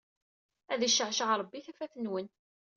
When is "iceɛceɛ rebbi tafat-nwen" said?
0.87-2.27